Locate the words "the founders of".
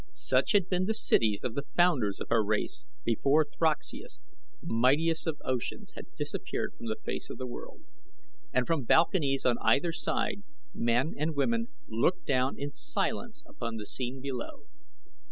1.53-2.29